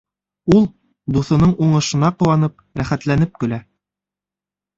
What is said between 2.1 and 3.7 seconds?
ҡыуанып, рәхәтләнеп көлә.